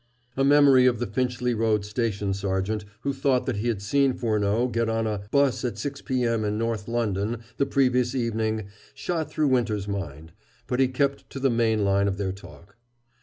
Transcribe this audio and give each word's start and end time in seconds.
A 0.35 0.43
memory 0.43 0.87
of 0.87 0.97
the 0.97 1.05
Finchley 1.05 1.53
Road 1.53 1.85
station 1.85 2.33
sergeant 2.33 2.85
who 3.01 3.13
thought 3.13 3.45
that 3.45 3.57
he 3.57 3.67
had 3.67 3.83
seen 3.83 4.13
Furneaux 4.15 4.67
get 4.69 4.89
on 4.89 5.05
a 5.05 5.21
'bus 5.29 5.63
at 5.63 5.77
6 5.77 6.01
p.m. 6.01 6.43
in 6.43 6.57
North 6.57 6.87
London 6.87 7.43
the 7.57 7.67
previous 7.67 8.15
evening 8.15 8.65
shot 8.95 9.29
through 9.29 9.49
Winter's 9.49 9.87
mind; 9.87 10.31
but 10.65 10.79
he 10.79 10.87
kept 10.87 11.29
to 11.29 11.39
the 11.39 11.51
main 11.51 11.85
line 11.85 12.07
of 12.07 12.17
their 12.17 12.31
talk. 12.31 12.77